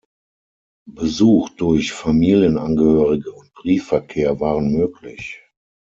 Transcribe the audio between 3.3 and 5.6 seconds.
und Briefverkehr waren möglich.